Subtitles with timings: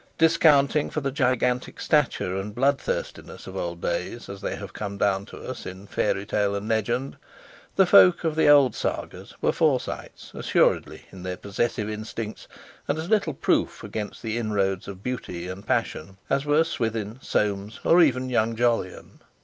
[0.17, 4.97] Discounting for the gigantic stature and blood thirstiness of old days, as they have come
[4.97, 7.17] down to us in fairy tale and legend,
[7.75, 12.47] the folk of the old Sagas were Forsytes, assuredly, in their possessive instincts,
[12.87, 18.01] and as little proof against the inroads of beauty and passion as Swithin, Soames, or
[18.01, 19.19] even Young Jolyon.